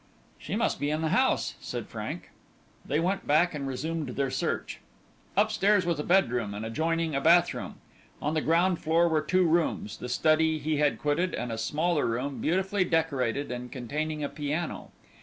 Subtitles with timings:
[0.39, 2.31] "She must be in the house," said Frank.
[2.83, 4.79] They went back and resumed their search.
[5.37, 7.75] Upstairs was a bedroom, and adjoining a bath room.
[8.19, 12.07] On the ground floor were two rooms: the study he had quitted and a smaller
[12.07, 14.89] room beautifully decorated and containing a piano.